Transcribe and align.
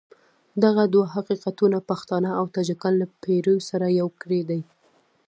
دغه 0.63 0.83
دوه 0.93 1.05
حقیقتونه 1.15 1.77
پښتانه 1.89 2.29
او 2.39 2.45
تاجکان 2.55 2.93
له 3.01 3.07
پېړیو 3.21 3.57
سره 3.69 3.85
يو 3.99 4.07
کړي 4.21 4.41
دي. 4.49 4.61